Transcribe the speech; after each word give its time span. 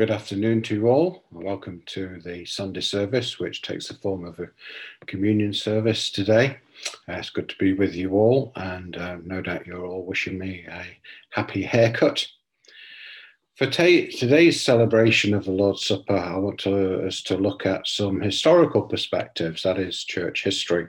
Good 0.00 0.10
afternoon 0.10 0.62
to 0.62 0.74
you 0.74 0.88
all. 0.88 1.24
Welcome 1.30 1.82
to 1.88 2.22
the 2.24 2.46
Sunday 2.46 2.80
service, 2.80 3.38
which 3.38 3.60
takes 3.60 3.88
the 3.88 3.94
form 3.98 4.24
of 4.24 4.40
a 4.40 4.48
communion 5.04 5.52
service 5.52 6.10
today. 6.10 6.56
Uh, 7.06 7.16
it's 7.16 7.28
good 7.28 7.50
to 7.50 7.56
be 7.58 7.74
with 7.74 7.94
you 7.94 8.12
all, 8.12 8.50
and 8.56 8.96
uh, 8.96 9.18
no 9.22 9.42
doubt 9.42 9.66
you're 9.66 9.84
all 9.84 10.06
wishing 10.06 10.38
me 10.38 10.64
a 10.70 10.86
happy 11.28 11.60
haircut. 11.60 12.26
For 13.56 13.66
today's 13.66 14.62
celebration 14.62 15.34
of 15.34 15.44
the 15.44 15.50
Lord's 15.50 15.84
Supper, 15.84 16.16
I 16.16 16.38
want 16.38 16.60
to, 16.60 17.06
us 17.06 17.20
to 17.24 17.36
look 17.36 17.66
at 17.66 17.86
some 17.86 18.22
historical 18.22 18.80
perspectives, 18.80 19.64
that 19.64 19.78
is, 19.78 20.02
church 20.02 20.44
history. 20.44 20.86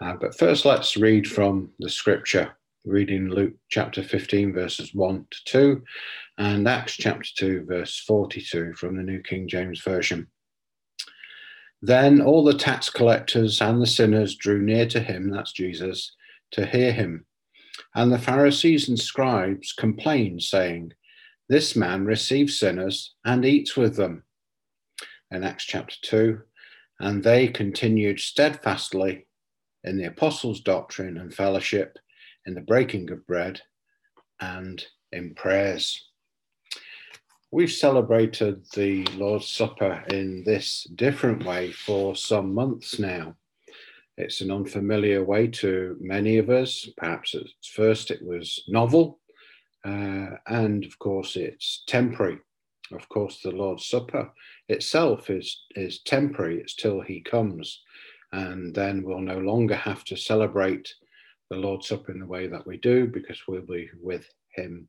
Uh, 0.00 0.14
but 0.18 0.34
first, 0.34 0.64
let's 0.64 0.96
read 0.96 1.28
from 1.28 1.72
the 1.78 1.90
scripture, 1.90 2.55
reading 2.86 3.28
Luke 3.28 3.54
chapter 3.68 4.00
15, 4.00 4.52
verses 4.52 4.94
1 4.94 5.26
to 5.28 5.38
2, 5.46 5.82
and 6.38 6.68
Acts 6.68 6.96
chapter 6.96 7.28
2, 7.36 7.64
verse 7.66 7.98
42 8.06 8.74
from 8.74 8.96
the 8.96 9.02
New 9.02 9.20
King 9.22 9.48
James 9.48 9.82
Version. 9.82 10.28
Then 11.82 12.20
all 12.20 12.44
the 12.44 12.54
tax 12.54 12.88
collectors 12.88 13.60
and 13.60 13.82
the 13.82 13.88
sinners 13.88 14.36
drew 14.36 14.62
near 14.62 14.86
to 14.86 15.00
him, 15.00 15.30
that's 15.30 15.52
Jesus, 15.52 16.14
to 16.52 16.64
hear 16.64 16.92
him. 16.92 17.26
And 17.96 18.12
the 18.12 18.18
Pharisees 18.18 18.88
and 18.88 18.98
scribes 18.98 19.72
complained, 19.72 20.42
saying, 20.42 20.92
This 21.48 21.74
man 21.74 22.04
receives 22.04 22.58
sinners 22.58 23.16
and 23.24 23.44
eats 23.44 23.76
with 23.76 23.96
them. 23.96 24.22
In 25.32 25.42
Acts 25.42 25.64
chapter 25.64 25.96
2, 26.02 26.40
and 27.00 27.24
they 27.24 27.48
continued 27.48 28.20
steadfastly 28.20 29.26
in 29.82 29.96
the 29.96 30.04
apostles' 30.04 30.60
doctrine 30.60 31.18
and 31.18 31.34
fellowship, 31.34 31.98
in 32.46 32.54
the 32.54 32.60
breaking 32.60 33.10
of 33.10 33.26
bread, 33.26 33.60
and 34.40 34.84
in 35.12 35.34
prayers. 35.34 36.10
We've 37.50 37.72
celebrated 37.72 38.64
the 38.74 39.04
Lord's 39.16 39.48
Supper 39.48 40.04
in 40.10 40.42
this 40.44 40.84
different 40.94 41.44
way 41.44 41.72
for 41.72 42.16
some 42.16 42.52
months 42.52 42.98
now. 42.98 43.36
It's 44.18 44.40
an 44.40 44.50
unfamiliar 44.50 45.22
way 45.22 45.46
to 45.48 45.96
many 46.00 46.38
of 46.38 46.50
us. 46.50 46.88
Perhaps 46.96 47.34
at 47.34 47.46
first 47.74 48.10
it 48.10 48.24
was 48.24 48.64
novel, 48.68 49.20
uh, 49.84 50.30
and 50.46 50.84
of 50.84 50.98
course 50.98 51.36
it's 51.36 51.84
temporary. 51.86 52.38
Of 52.92 53.08
course, 53.08 53.40
the 53.42 53.50
Lord's 53.50 53.86
Supper 53.86 54.30
itself 54.68 55.28
is, 55.28 55.64
is 55.74 56.02
temporary, 56.02 56.60
it's 56.60 56.74
till 56.74 57.00
He 57.00 57.20
comes, 57.20 57.82
and 58.32 58.74
then 58.74 59.02
we'll 59.02 59.20
no 59.20 59.38
longer 59.38 59.74
have 59.74 60.04
to 60.04 60.16
celebrate 60.16 60.94
the 61.50 61.56
Lord's 61.56 61.88
Supper 61.88 62.12
in 62.12 62.20
the 62.20 62.26
way 62.26 62.46
that 62.46 62.66
we 62.66 62.76
do 62.78 63.06
because 63.06 63.40
we'll 63.46 63.62
be 63.62 63.88
with 64.00 64.28
Him 64.54 64.88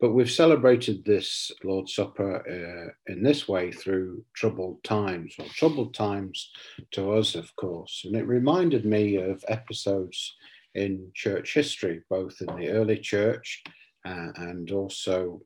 but 0.00 0.12
we've 0.12 0.30
celebrated 0.30 1.04
this 1.04 1.50
Lord's 1.64 1.94
Supper 1.94 2.36
uh, 2.46 3.12
in 3.12 3.22
this 3.22 3.48
way 3.48 3.72
through 3.72 4.24
troubled 4.32 4.82
times, 4.84 5.34
or 5.38 5.46
troubled 5.46 5.92
times 5.92 6.52
to 6.92 7.12
us, 7.12 7.34
of 7.34 7.54
course. 7.56 8.02
And 8.04 8.14
it 8.14 8.26
reminded 8.26 8.84
me 8.84 9.16
of 9.16 9.44
episodes 9.48 10.36
in 10.76 11.10
church 11.14 11.52
history, 11.52 12.02
both 12.08 12.40
in 12.40 12.54
the 12.56 12.68
early 12.70 12.98
church 12.98 13.62
uh, 14.04 14.28
and 14.36 14.70
also 14.70 15.42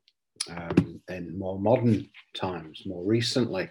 um, 0.50 1.00
in 1.08 1.38
more 1.38 1.58
modern 1.58 2.10
times, 2.34 2.82
more 2.84 3.04
recently. 3.04 3.70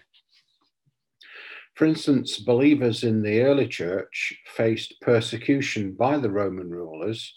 For 1.82 1.86
instance, 1.86 2.38
believers 2.38 3.02
in 3.02 3.22
the 3.22 3.40
early 3.40 3.66
church 3.66 4.40
faced 4.46 5.00
persecution 5.00 5.94
by 5.94 6.16
the 6.16 6.30
Roman 6.30 6.70
rulers 6.70 7.34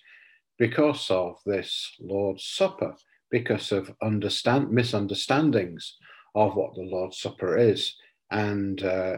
because 0.60 1.10
of 1.10 1.40
this 1.48 1.96
Lord's 2.00 2.46
Supper 2.46 2.96
because 3.32 3.72
of 3.72 3.96
understand 4.04 4.70
misunderstandings 4.70 5.98
of 6.36 6.56
what 6.56 6.76
the 6.76 6.84
Lord's 6.84 7.18
Supper 7.18 7.58
is 7.58 7.96
and 8.30 8.84
uh, 8.84 9.18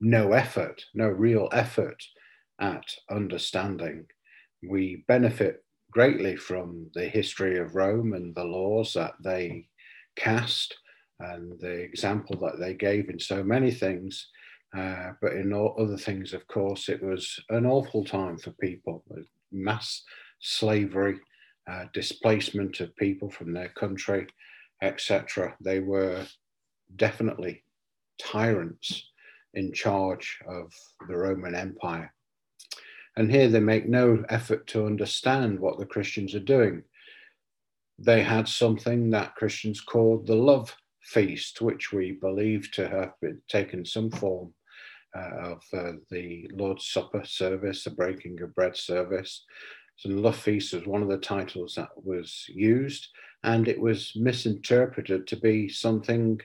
no 0.00 0.32
effort, 0.32 0.82
no 0.94 1.08
real 1.08 1.50
effort 1.52 2.02
at 2.58 2.86
understanding. 3.10 4.06
We 4.66 5.04
benefit 5.06 5.62
greatly 5.90 6.36
from 6.36 6.90
the 6.94 7.06
history 7.06 7.58
of 7.58 7.74
Rome 7.74 8.14
and 8.14 8.34
the 8.34 8.44
laws 8.44 8.94
that 8.94 9.12
they 9.22 9.68
cast 10.16 10.74
and 11.20 11.52
the 11.60 11.82
example 11.82 12.38
that 12.38 12.58
they 12.58 12.72
gave 12.72 13.10
in 13.10 13.20
so 13.20 13.44
many 13.44 13.70
things. 13.70 14.28
Uh, 14.76 15.12
but 15.22 15.34
in 15.34 15.52
all 15.52 15.76
other 15.78 15.96
things, 15.96 16.32
of 16.32 16.46
course, 16.48 16.88
it 16.88 17.02
was 17.02 17.38
an 17.50 17.64
awful 17.64 18.04
time 18.04 18.36
for 18.36 18.50
people, 18.52 19.04
mass 19.52 20.02
slavery, 20.40 21.18
uh, 21.70 21.84
displacement 21.92 22.80
of 22.80 22.94
people 22.96 23.30
from 23.30 23.52
their 23.52 23.68
country, 23.68 24.26
etc. 24.82 25.54
They 25.60 25.78
were 25.78 26.26
definitely 26.96 27.62
tyrants 28.18 29.10
in 29.54 29.72
charge 29.72 30.40
of 30.48 30.72
the 31.08 31.16
Roman 31.16 31.54
Empire. 31.54 32.12
And 33.16 33.30
here 33.30 33.48
they 33.48 33.60
make 33.60 33.88
no 33.88 34.24
effort 34.28 34.66
to 34.68 34.86
understand 34.86 35.60
what 35.60 35.78
the 35.78 35.86
Christians 35.86 36.34
are 36.34 36.40
doing. 36.40 36.82
They 37.96 38.24
had 38.24 38.48
something 38.48 39.10
that 39.10 39.36
Christians 39.36 39.80
called 39.80 40.26
the 40.26 40.34
love 40.34 40.76
feast, 41.00 41.60
which 41.60 41.92
we 41.92 42.12
believe 42.12 42.72
to 42.72 42.88
have 42.88 43.12
been, 43.20 43.40
taken 43.48 43.84
some 43.84 44.10
form 44.10 44.52
uh, 45.16 45.52
of 45.52 45.62
uh, 45.72 45.92
the 46.10 46.50
Lord's 46.52 46.86
Supper 46.86 47.24
service, 47.24 47.84
the 47.84 47.90
breaking 47.90 48.40
of 48.42 48.54
bread 48.54 48.76
service, 48.76 49.44
so 49.96 50.08
Love 50.08 50.36
Feast 50.36 50.74
was 50.74 50.86
one 50.86 51.02
of 51.02 51.08
the 51.08 51.18
titles 51.18 51.74
that 51.76 51.90
was 51.94 52.46
used, 52.48 53.08
and 53.42 53.68
it 53.68 53.80
was 53.80 54.12
misinterpreted 54.16 55.26
to 55.28 55.36
be 55.36 55.68
something 55.68 56.40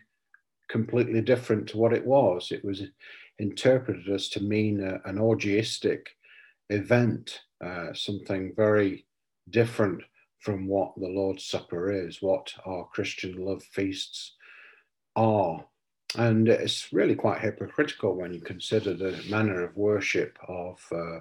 completely 0.70 1.22
different 1.22 1.68
to 1.70 1.78
what 1.78 1.94
it 1.94 2.06
was. 2.06 2.52
It 2.52 2.64
was 2.64 2.84
interpreted 3.40 4.08
as 4.10 4.30
to 4.30 4.44
mean 4.44 4.84
a, 4.84 5.02
an 5.10 5.18
orgiastic 5.18 6.08
event, 6.70 7.42
uh, 7.64 7.94
something 7.94 8.54
very 8.56 9.06
different 9.50 10.04
from 10.40 10.68
what 10.68 10.94
the 10.96 11.08
Lord's 11.08 11.46
Supper 11.46 11.92
is, 11.92 12.22
what 12.22 12.54
our 12.66 12.86
Christian 12.94 13.44
love 13.44 13.64
feasts 13.64 14.36
are. 15.16 15.66
And 16.18 16.48
it's 16.48 16.92
really 16.92 17.16
quite 17.16 17.40
hypocritical 17.40 18.16
when 18.16 18.34
you 18.34 18.42
consider 18.42 18.94
the 18.94 19.22
manner 19.30 19.64
of 19.64 19.78
worship 19.78 20.38
of 20.48 20.84
uh, 20.92 21.20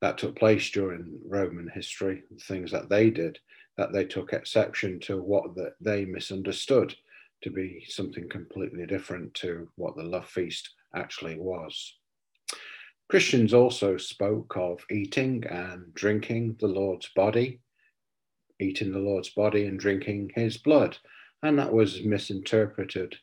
that 0.00 0.18
took 0.18 0.36
place 0.36 0.70
during 0.70 1.20
Roman 1.24 1.68
history, 1.72 2.22
the 2.30 2.40
things 2.40 2.70
that 2.72 2.88
they 2.88 3.10
did, 3.10 3.38
that 3.76 3.92
they 3.92 4.04
took 4.04 4.32
exception 4.32 4.98
to 5.00 5.22
what 5.22 5.54
that 5.54 5.74
they 5.80 6.04
misunderstood 6.04 6.94
to 7.42 7.50
be 7.50 7.84
something 7.88 8.28
completely 8.28 8.86
different 8.86 9.32
to 9.34 9.68
what 9.76 9.96
the 9.96 10.02
love 10.02 10.28
feast 10.28 10.70
actually 10.94 11.36
was. 11.38 11.94
Christians 13.08 13.54
also 13.54 13.96
spoke 13.96 14.56
of 14.56 14.84
eating 14.90 15.44
and 15.46 15.94
drinking 15.94 16.56
the 16.60 16.66
Lord's 16.66 17.08
body, 17.14 17.60
eating 18.60 18.92
the 18.92 18.98
Lord's 18.98 19.30
body 19.30 19.66
and 19.66 19.78
drinking 19.78 20.32
his 20.34 20.58
blood, 20.58 20.98
and 21.42 21.58
that 21.58 21.72
was 21.72 22.02
misinterpreted 22.02 23.16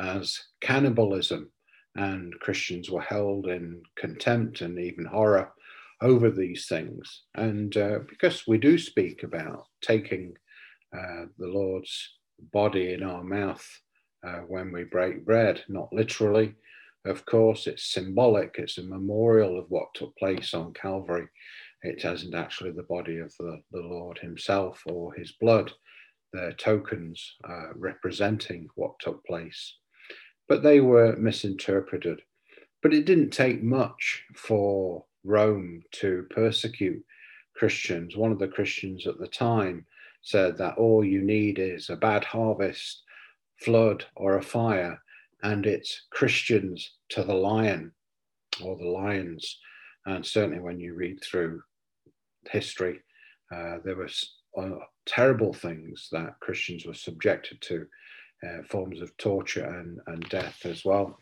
as 0.00 0.38
cannibalism. 0.60 1.50
And 1.96 2.32
Christians 2.40 2.90
were 2.90 3.00
held 3.00 3.46
in 3.46 3.82
contempt 3.96 4.60
and 4.60 4.78
even 4.78 5.04
horror 5.04 5.52
over 6.00 6.30
these 6.30 6.66
things. 6.66 7.22
And 7.34 7.76
uh, 7.76 8.00
because 8.08 8.46
we 8.46 8.58
do 8.58 8.78
speak 8.78 9.22
about 9.22 9.66
taking 9.82 10.34
uh, 10.96 11.26
the 11.38 11.48
Lord's 11.48 12.16
body 12.52 12.94
in 12.94 13.02
our 13.02 13.22
mouth 13.22 13.66
uh, 14.26 14.40
when 14.48 14.72
we 14.72 14.84
break 14.84 15.24
bread, 15.24 15.62
not 15.68 15.92
literally, 15.92 16.54
of 17.06 17.24
course, 17.24 17.66
it's 17.66 17.92
symbolic, 17.92 18.56
it's 18.58 18.78
a 18.78 18.82
memorial 18.82 19.58
of 19.58 19.66
what 19.68 19.94
took 19.94 20.16
place 20.16 20.54
on 20.54 20.72
Calvary. 20.74 21.26
It 21.82 22.04
isn't 22.04 22.34
actually 22.34 22.72
the 22.72 22.82
body 22.82 23.18
of 23.18 23.32
the, 23.38 23.60
the 23.72 23.80
Lord 23.80 24.18
Himself 24.18 24.82
or 24.86 25.14
His 25.14 25.32
blood. 25.40 25.72
They're 26.32 26.52
tokens 26.52 27.36
uh, 27.48 27.72
representing 27.74 28.68
what 28.74 28.98
took 29.00 29.24
place. 29.24 29.76
But 30.50 30.64
they 30.64 30.80
were 30.80 31.14
misinterpreted. 31.14 32.22
But 32.82 32.92
it 32.92 33.04
didn't 33.04 33.30
take 33.30 33.62
much 33.62 34.24
for 34.34 35.04
Rome 35.22 35.84
to 35.92 36.26
persecute 36.28 37.04
Christians. 37.54 38.16
One 38.16 38.32
of 38.32 38.40
the 38.40 38.48
Christians 38.48 39.06
at 39.06 39.20
the 39.20 39.28
time 39.28 39.86
said 40.22 40.58
that 40.58 40.76
all 40.76 41.04
you 41.04 41.22
need 41.22 41.60
is 41.60 41.88
a 41.88 41.94
bad 41.94 42.24
harvest, 42.24 43.04
flood, 43.58 44.06
or 44.16 44.38
a 44.38 44.42
fire, 44.42 45.00
and 45.44 45.66
it's 45.66 46.06
Christians 46.10 46.94
to 47.10 47.22
the 47.22 47.32
lion 47.32 47.92
or 48.60 48.76
the 48.76 48.88
lions. 48.88 49.56
And 50.06 50.26
certainly 50.26 50.58
when 50.58 50.80
you 50.80 50.94
read 50.94 51.22
through 51.22 51.62
history, 52.50 52.98
uh, 53.54 53.76
there 53.84 53.94
were 53.94 54.10
uh, 54.58 54.84
terrible 55.06 55.52
things 55.52 56.08
that 56.10 56.40
Christians 56.40 56.86
were 56.86 56.94
subjected 56.94 57.60
to, 57.60 57.86
uh, 58.46 58.62
forms 58.68 59.00
of 59.00 59.16
torture 59.16 59.64
and, 59.64 60.00
and 60.06 60.28
death 60.28 60.64
as 60.64 60.84
well. 60.84 61.18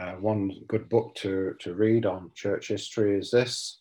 Uh, 0.00 0.12
one 0.12 0.52
good 0.68 0.88
book 0.88 1.14
to, 1.16 1.54
to 1.60 1.74
read 1.74 2.06
on 2.06 2.30
church 2.34 2.68
history 2.68 3.18
is 3.18 3.30
this 3.30 3.80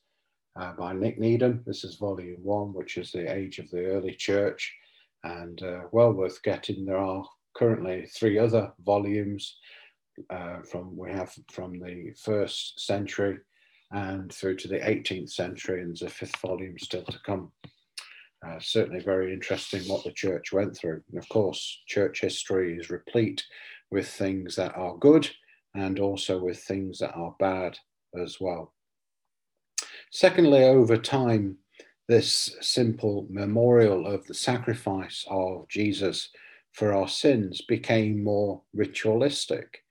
uh, 0.59 0.73
by 0.73 0.93
Nick 0.93 1.19
Needham. 1.19 1.63
This 1.65 1.83
is 1.83 1.95
volume 1.95 2.43
one, 2.43 2.73
which 2.73 2.97
is 2.97 3.11
the 3.11 3.31
age 3.31 3.59
of 3.59 3.69
the 3.69 3.85
early 3.85 4.13
church, 4.13 4.73
and 5.23 5.61
uh, 5.61 5.81
well 5.91 6.13
worth 6.13 6.41
getting. 6.41 6.85
There 6.85 6.97
are 6.97 7.23
currently 7.55 8.07
three 8.07 8.39
other 8.39 8.71
volumes 8.83 9.57
uh, 10.29 10.61
from 10.61 10.97
we 10.97 11.11
have 11.11 11.33
from 11.51 11.79
the 11.79 12.13
first 12.19 12.79
century 12.79 13.37
and 13.91 14.33
through 14.33 14.55
to 14.57 14.67
the 14.67 14.79
18th 14.79 15.31
century, 15.31 15.81
and 15.81 15.89
there's 15.89 16.01
a 16.01 16.09
fifth 16.09 16.37
volume 16.37 16.77
still 16.79 17.03
to 17.03 17.19
come. 17.25 17.51
Uh, 18.45 18.59
certainly 18.59 18.99
very 18.99 19.33
interesting 19.33 19.81
what 19.83 20.03
the 20.03 20.11
church 20.11 20.53
went 20.53 20.77
through. 20.77 21.01
And 21.09 21.17
of 21.17 21.27
course, 21.29 21.81
church 21.87 22.21
history 22.21 22.77
is 22.77 22.89
replete 22.89 23.43
with 23.89 24.07
things 24.07 24.55
that 24.55 24.75
are 24.75 24.97
good 24.97 25.29
and 25.73 25.99
also 25.99 26.39
with 26.39 26.59
things 26.59 26.99
that 26.99 27.13
are 27.15 27.35
bad 27.39 27.77
as 28.19 28.37
well. 28.39 28.73
Secondly, 30.11 30.63
over 30.63 30.97
time, 30.97 31.57
this 32.07 32.55
simple 32.61 33.27
memorial 33.29 34.07
of 34.07 34.25
the 34.27 34.33
sacrifice 34.33 35.25
of 35.29 35.67
Jesus 35.67 36.29
for 36.71 36.93
our 36.93 37.07
sins 37.07 37.61
became 37.61 38.23
more 38.23 38.61
ritualistic. 38.73 39.83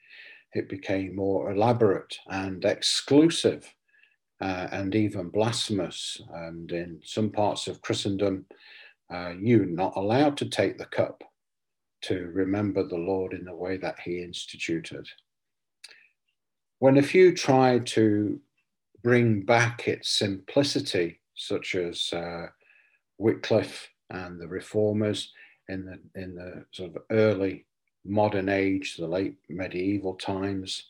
It 0.55 0.69
became 0.69 1.17
more 1.17 1.51
elaborate 1.51 2.19
and 2.29 2.65
exclusive 2.65 3.75
uh, 4.41 4.69
and 4.73 4.95
even 4.95 5.29
blasphemous. 5.29 6.21
And 6.33 6.71
in 6.73 7.01
some 7.05 7.31
parts 7.31 7.67
of 7.67 7.81
Christendom, 7.81 8.47
uh, 9.13 9.33
you're 9.41 9.67
not 9.67 9.97
allowed 9.97 10.37
to 10.39 10.49
take 10.49 10.79
the 10.79 10.87
cup 10.87 11.23
to 12.03 12.31
remember 12.33 12.87
the 12.87 12.97
Lord 12.99 13.33
in 13.33 13.45
the 13.45 13.55
way 13.55 13.77
that 13.79 13.99
he 14.01 14.23
instituted. 14.23 15.07
When 16.79 16.99
a 16.99 17.03
few 17.03 17.35
tried 17.35 17.87
to 17.89 18.39
bring 19.03 19.43
back 19.43 19.89
its 19.89 20.11
simplicity, 20.11 21.21
such 21.35 21.75
as 21.75 22.13
uh, 22.13 22.47
Wycliffe 23.19 23.89
and 24.11 24.41
the 24.41 24.49
reformers 24.49 25.33
in 25.69 25.87
the, 25.87 26.21
in 26.21 26.35
the 26.35 26.65
sort 26.73 26.95
of 26.95 27.03
early 27.11 27.67
modern 28.05 28.49
age, 28.49 28.97
the 28.97 29.07
late 29.07 29.37
medieval 29.49 30.15
times, 30.15 30.85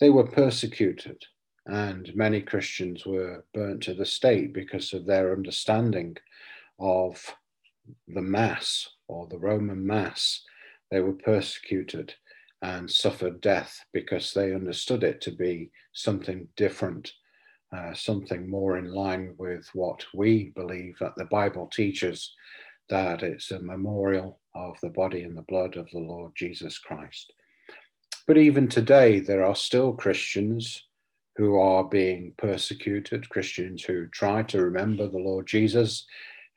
they 0.00 0.10
were 0.10 0.26
persecuted 0.26 1.22
and 1.66 2.14
many 2.14 2.40
Christians 2.40 3.06
were 3.06 3.44
burnt 3.54 3.82
to 3.84 3.94
the 3.94 4.06
stake 4.06 4.52
because 4.52 4.92
of 4.92 5.06
their 5.06 5.32
understanding 5.32 6.16
of 6.78 7.34
the 8.08 8.22
Mass 8.22 8.88
or 9.08 9.26
the 9.28 9.38
Roman 9.38 9.86
Mass. 9.86 10.42
They 10.90 11.00
were 11.00 11.12
persecuted 11.12 12.14
and 12.62 12.90
suffered 12.90 13.40
death 13.40 13.84
because 13.92 14.32
they 14.32 14.54
understood 14.54 15.02
it 15.04 15.20
to 15.22 15.30
be 15.30 15.70
something 15.92 16.48
different, 16.56 17.12
uh, 17.76 17.94
something 17.94 18.48
more 18.48 18.78
in 18.78 18.92
line 18.92 19.34
with 19.38 19.68
what 19.74 20.04
we 20.14 20.52
believe 20.54 20.96
that 21.00 21.14
the 21.16 21.24
Bible 21.26 21.68
teaches 21.72 22.32
that 22.88 23.22
it's 23.22 23.50
a 23.50 23.60
memorial 23.60 24.40
of 24.54 24.76
the 24.82 24.90
body 24.90 25.22
and 25.22 25.36
the 25.36 25.42
blood 25.42 25.76
of 25.76 25.88
the 25.92 25.98
Lord 25.98 26.32
Jesus 26.36 26.78
Christ. 26.78 27.32
But 28.26 28.36
even 28.36 28.68
today, 28.68 29.20
there 29.20 29.44
are 29.44 29.56
still 29.56 29.92
Christians 29.92 30.84
who 31.36 31.58
are 31.58 31.84
being 31.84 32.34
persecuted, 32.36 33.28
Christians 33.28 33.82
who 33.82 34.06
try 34.08 34.42
to 34.44 34.62
remember 34.62 35.08
the 35.08 35.18
Lord 35.18 35.46
Jesus 35.46 36.06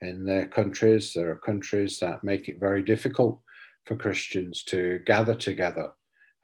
in 0.02 0.26
their 0.26 0.48
countries. 0.48 1.14
There 1.14 1.30
are 1.32 1.38
countries 1.38 2.00
that 2.00 2.24
make 2.24 2.50
it 2.50 2.60
very 2.60 2.84
difficult 2.84 3.40
for 3.86 3.96
Christians 3.96 4.64
to 4.66 5.00
gather 5.06 5.36
together 5.36 5.92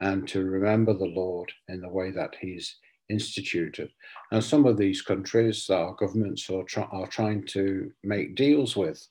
and 0.00 0.26
to 0.28 0.44
remember 0.44 0.94
the 0.94 1.04
Lord 1.04 1.52
in 1.68 1.80
the 1.80 1.88
way 1.88 2.10
that 2.10 2.36
He's 2.40 2.76
instituted. 3.08 3.90
And 4.30 4.42
some 4.42 4.64
of 4.66 4.78
these 4.78 5.02
countries, 5.02 5.68
our 5.68 5.94
governments 5.94 6.48
are, 6.50 6.64
try, 6.64 6.84
are 6.84 7.06
trying 7.06 7.46
to 7.48 7.90
make 8.02 8.34
deals 8.34 8.76
with 8.76 9.06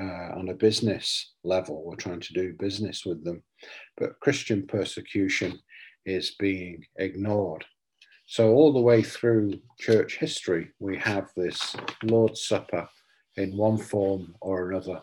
uh, 0.00 0.30
on 0.36 0.48
a 0.48 0.54
business 0.54 1.34
level. 1.44 1.84
We're 1.84 1.96
trying 1.96 2.20
to 2.20 2.32
do 2.32 2.54
business 2.58 3.04
with 3.06 3.24
them. 3.24 3.42
But 3.96 4.18
Christian 4.20 4.66
persecution 4.66 5.58
is 6.04 6.34
being 6.38 6.84
ignored. 6.98 7.64
So, 8.26 8.54
all 8.54 8.72
the 8.72 8.80
way 8.80 9.02
through 9.02 9.60
church 9.78 10.16
history, 10.16 10.70
we 10.78 10.96
have 10.96 11.30
this 11.36 11.76
Lord's 12.02 12.42
Supper 12.42 12.88
in 13.36 13.56
one 13.56 13.76
form 13.76 14.34
or 14.40 14.70
another. 14.70 15.02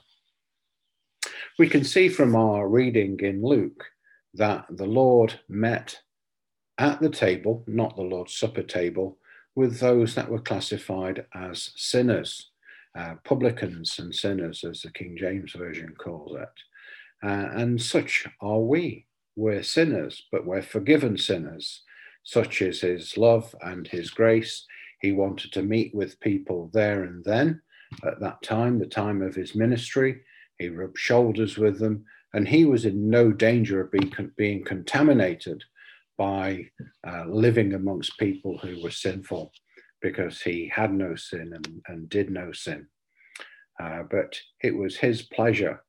We 1.60 1.70
can 1.70 1.84
see 1.84 2.10
from 2.10 2.36
our 2.36 2.68
reading 2.68 3.20
in 3.20 3.44
Luke 3.44 3.86
that 4.34 4.66
the 4.70 4.88
Lord 4.88 5.40
met 5.48 6.00
at 6.78 7.00
the 7.00 7.10
table, 7.10 7.64
not 7.68 7.96
the 7.96 8.02
Lord's 8.02 8.36
Supper 8.36 8.64
table, 8.64 9.20
with 9.54 9.80
those 9.80 10.16
that 10.16 10.30
were 10.30 10.42
classified 10.42 11.26
as 11.36 11.72
sinners, 11.76 12.50
uh, 12.98 13.16
publicans 13.24 14.00
and 14.00 14.16
sinners, 14.16 14.64
as 14.64 14.82
the 14.82 14.92
King 14.92 15.16
James 15.16 15.52
Version 15.52 15.94
calls 15.96 16.36
it. 16.36 16.50
Uh, 17.24 17.50
and 17.54 17.80
such 17.80 18.28
are 18.40 18.60
we. 18.62 19.06
We're 19.36 19.64
sinners, 19.64 20.24
but 20.32 20.46
we're 20.46 20.64
forgiven 20.64 21.18
sinners 21.18 21.84
such 22.24 22.62
is 22.62 22.82
his 22.82 23.18
love 23.18 23.54
and 23.62 23.88
his 23.88 24.10
grace. 24.10 24.66
He 25.02 25.12
wanted 25.12 25.52
to 25.54 25.64
meet 25.64 25.94
with 25.96 26.20
people 26.20 26.70
there 26.74 27.04
and 27.04 27.24
then 27.24 27.62
at 28.06 28.20
that 28.20 28.42
time, 28.42 28.80
the 28.80 28.86
time 28.86 29.22
of 29.22 29.36
his 29.36 29.56
ministry. 29.56 30.22
He 30.58 30.70
rubbed 30.70 30.98
shoulders 30.98 31.58
with 31.58 31.80
them, 31.80 32.06
and 32.34 32.48
he 32.48 32.66
was 32.66 32.86
in 32.86 33.10
no 33.10 33.32
danger 33.32 33.82
of 33.82 33.92
being, 33.92 34.32
being 34.38 34.64
contaminated 34.64 35.64
by 36.18 36.70
uh, 37.08 37.26
living 37.28 37.74
amongst 37.74 38.20
people 38.20 38.58
who 38.58 38.82
were 38.82 38.92
sinful 38.92 39.52
because 40.02 40.42
he 40.42 40.72
had 40.74 40.94
no 40.94 41.16
sin 41.16 41.52
and, 41.54 41.82
and 41.88 42.10
did 42.10 42.30
no 42.30 42.52
sin. 42.52 42.88
Uh, 43.82 44.04
but 44.10 44.40
it 44.62 44.76
was 44.76 44.98
his 44.98 45.24
pleasure 45.24 45.84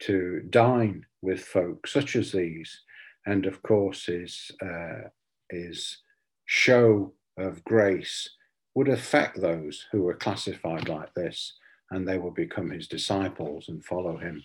to 0.00 0.42
dine 0.50 1.04
with 1.22 1.40
folk 1.40 1.86
such 1.86 2.16
as 2.16 2.32
these, 2.32 2.82
and 3.26 3.46
of 3.46 3.62
course, 3.62 4.06
his 4.06 4.50
uh, 4.62 5.08
his 5.50 5.98
show 6.46 7.12
of 7.36 7.64
grace 7.64 8.28
would 8.74 8.88
affect 8.88 9.40
those 9.40 9.86
who 9.92 10.02
were 10.02 10.14
classified 10.14 10.88
like 10.88 11.12
this, 11.14 11.54
and 11.90 12.06
they 12.06 12.18
will 12.18 12.30
become 12.30 12.70
his 12.70 12.86
disciples 12.88 13.68
and 13.68 13.84
follow 13.84 14.16
him. 14.16 14.42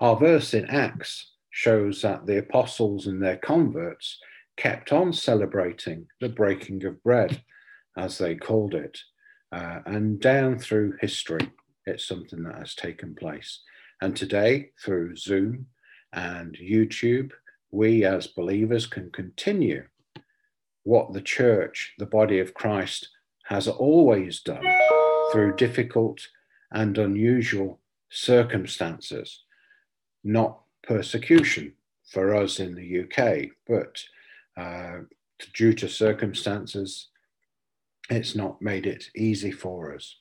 Our 0.00 0.16
verse 0.16 0.54
in 0.54 0.66
Acts 0.66 1.32
shows 1.50 2.02
that 2.02 2.26
the 2.26 2.38
apostles 2.38 3.06
and 3.06 3.22
their 3.22 3.36
converts 3.36 4.18
kept 4.56 4.92
on 4.92 5.12
celebrating 5.12 6.06
the 6.20 6.28
breaking 6.28 6.84
of 6.84 7.02
bread, 7.02 7.42
as 7.96 8.18
they 8.18 8.34
called 8.34 8.74
it, 8.74 8.98
uh, 9.52 9.80
and 9.86 10.20
down 10.20 10.58
through 10.58 10.96
history, 11.00 11.50
it's 11.86 12.06
something 12.06 12.42
that 12.42 12.58
has 12.58 12.74
taken 12.74 13.14
place. 13.14 13.60
And 14.00 14.16
today, 14.16 14.70
through 14.82 15.16
Zoom 15.16 15.66
and 16.12 16.56
YouTube 16.56 17.30
we 17.74 18.04
as 18.04 18.28
believers 18.28 18.86
can 18.86 19.10
continue 19.10 19.84
what 20.84 21.12
the 21.12 21.20
church, 21.20 21.92
the 21.98 22.06
body 22.06 22.38
of 22.38 22.54
Christ, 22.54 23.08
has 23.46 23.66
always 23.66 24.40
done 24.40 24.64
through 25.32 25.56
difficult 25.56 26.20
and 26.70 26.96
unusual 26.96 27.80
circumstances, 28.10 29.42
not 30.22 30.60
persecution 30.84 31.72
for 32.06 32.34
us 32.34 32.60
in 32.60 32.76
the 32.76 33.00
UK, 33.02 33.50
but 33.66 34.00
uh, 34.56 35.00
due 35.52 35.72
to 35.72 35.88
circumstances, 35.88 37.08
it's 38.08 38.36
not 38.36 38.62
made 38.62 38.86
it 38.86 39.06
easy 39.16 39.50
for 39.50 39.94
us. 39.94 40.16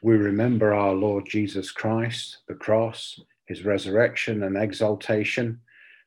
We 0.00 0.14
remember 0.14 0.72
our 0.72 0.94
Lord 0.94 1.26
Jesus 1.28 1.72
Christ, 1.72 2.38
the 2.46 2.54
cross, 2.54 3.18
his 3.46 3.64
resurrection 3.64 4.44
and 4.44 4.56
exaltation 4.56 5.60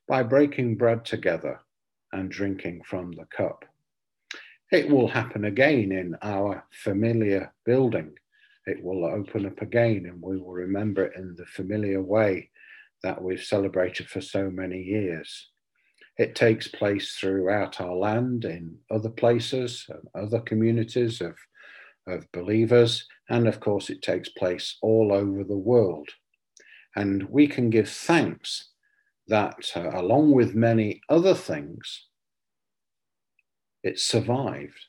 by 0.07 0.24
breaking 0.24 0.75
bread 0.75 1.05
together 1.05 1.59
and 2.12 2.29
drinking 2.29 2.81
from 2.85 3.12
the 3.12 3.25
cup. 3.25 3.65
It 4.71 4.89
will 4.89 5.07
happen 5.07 5.45
again 5.45 5.91
in 5.91 6.15
our 6.21 6.65
familiar 6.71 7.53
building. 7.65 8.13
It 8.65 8.83
will 8.83 9.05
open 9.05 9.45
up 9.45 9.62
again 9.62 10.05
and 10.07 10.21
we 10.21 10.38
will 10.38 10.53
remember 10.53 11.05
it 11.05 11.15
in 11.15 11.35
the 11.35 11.45
familiar 11.45 12.01
way 12.01 12.50
that 13.03 13.21
we've 13.21 13.43
celebrated 13.43 14.07
for 14.07 14.21
so 14.21 14.50
many 14.50 14.81
years. 14.81 15.50
It 16.17 16.33
takes 16.33 16.67
place 16.67 17.15
throughout 17.15 17.81
our 17.81 17.93
land, 17.93 18.45
in 18.45 18.77
other 18.89 19.09
places, 19.09 19.85
and 19.89 20.07
other 20.15 20.39
communities 20.39 21.19
of, 21.21 21.35
of 22.07 22.31
believers, 22.31 23.05
and 23.29 23.47
of 23.47 23.59
course, 23.59 23.89
it 23.89 24.01
takes 24.01 24.29
place 24.29 24.77
all 24.81 25.12
over 25.12 25.43
the 25.43 25.57
world. 25.57 26.09
And 26.95 27.24
we 27.29 27.47
can 27.47 27.69
give 27.69 27.89
thanks 27.89 28.69
that, 29.27 29.72
uh, 29.75 29.91
along 29.94 30.32
with 30.32 30.55
many 30.55 31.01
other 31.10 31.34
things, 31.34 32.05
it 33.84 34.00
survived 34.00 34.79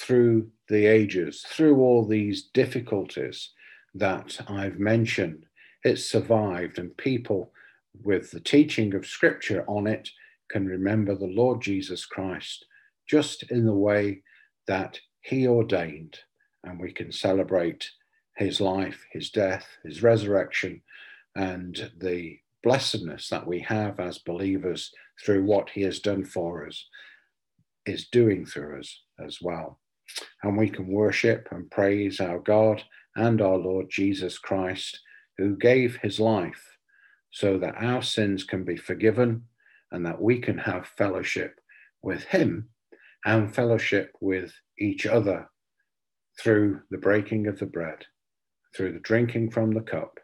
through 0.00 0.50
the 0.68 0.86
ages, 0.86 1.44
through 1.46 1.76
all 1.80 2.06
these 2.06 2.48
difficulties 2.54 3.50
that 3.94 4.40
I've 4.48 4.78
mentioned. 4.78 5.46
It 5.84 5.98
survived, 5.98 6.78
and 6.78 6.96
people 6.96 7.52
with 8.02 8.30
the 8.30 8.40
teaching 8.40 8.94
of 8.94 9.06
Scripture 9.06 9.64
on 9.68 9.86
it 9.86 10.08
can 10.50 10.66
remember 10.66 11.14
the 11.14 11.26
Lord 11.26 11.62
Jesus 11.62 12.04
Christ 12.04 12.66
just 13.06 13.44
in 13.50 13.66
the 13.66 13.74
way 13.74 14.22
that 14.66 14.98
He 15.20 15.46
ordained, 15.46 16.18
and 16.64 16.80
we 16.80 16.92
can 16.92 17.12
celebrate 17.12 17.90
His 18.36 18.60
life, 18.60 19.04
His 19.12 19.30
death, 19.30 19.66
His 19.84 20.02
resurrection, 20.02 20.82
and 21.36 21.90
the 21.98 22.38
blessedness 22.64 23.28
that 23.28 23.46
we 23.46 23.60
have 23.60 24.00
as 24.00 24.18
believers 24.18 24.90
through 25.24 25.44
what 25.44 25.70
he 25.70 25.82
has 25.82 26.00
done 26.00 26.24
for 26.24 26.66
us 26.66 26.88
is 27.86 28.08
doing 28.08 28.46
through 28.46 28.80
us 28.80 29.02
as 29.24 29.38
well. 29.40 29.78
And 30.42 30.56
we 30.56 30.70
can 30.70 30.88
worship 30.88 31.48
and 31.50 31.70
praise 31.70 32.20
our 32.20 32.38
God 32.38 32.82
and 33.14 33.40
our 33.40 33.56
Lord 33.58 33.86
Jesus 33.90 34.38
Christ, 34.38 34.98
who 35.38 35.56
gave 35.56 35.96
his 35.96 36.18
life 36.18 36.76
so 37.30 37.58
that 37.58 37.74
our 37.76 38.02
sins 38.02 38.44
can 38.44 38.64
be 38.64 38.76
forgiven 38.76 39.42
and 39.92 40.06
that 40.06 40.20
we 40.20 40.40
can 40.40 40.58
have 40.58 40.86
fellowship 40.86 41.60
with 42.02 42.24
him 42.24 42.68
and 43.24 43.54
fellowship 43.54 44.12
with 44.20 44.52
each 44.78 45.06
other 45.06 45.48
through 46.40 46.80
the 46.90 46.98
breaking 46.98 47.46
of 47.46 47.58
the 47.58 47.66
bread, 47.66 48.04
through 48.74 48.92
the 48.92 49.00
drinking 49.00 49.50
from 49.50 49.72
the 49.72 49.80
cup, 49.80 50.18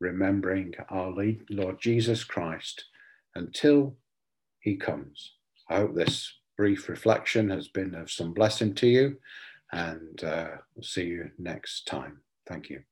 remembering 0.00 0.74
our 0.90 1.14
Lord 1.50 1.80
Jesus 1.80 2.24
Christ 2.24 2.84
until 3.34 3.96
he 4.60 4.76
comes. 4.76 5.34
I 5.68 5.76
hope 5.76 5.94
this 5.94 6.32
brief 6.56 6.88
reflection 6.88 7.50
has 7.50 7.68
been 7.68 7.94
of 7.94 8.10
some 8.10 8.32
blessing 8.32 8.74
to 8.74 8.86
you, 8.86 9.16
and 9.72 10.22
uh, 10.24 10.48
we'll 10.74 10.82
see 10.82 11.04
you 11.04 11.30
next 11.38 11.86
time. 11.86 12.20
Thank 12.46 12.70
you. 12.70 12.82